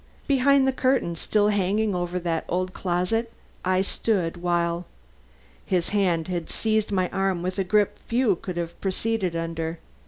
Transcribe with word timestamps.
Behind 0.25 0.67
the 0.67 0.73
curtain 0.73 1.15
still 1.15 1.49
hanging 1.49 1.93
over 1.93 2.17
that 2.17 2.43
old 2.49 2.73
closet 2.73 3.31
I 3.63 3.81
stood 3.81 4.37
while" 4.37 4.87
His 5.67 5.89
hand 5.89 6.27
had 6.27 6.49
seized 6.49 6.91
my 6.91 7.07
arm 7.09 7.43
with 7.43 7.59
a 7.59 7.63
grip 7.63 7.99
few 8.07 8.35
could 8.37 8.57
have 8.57 8.81
proceeded 8.81 9.35
under. 9.35 9.77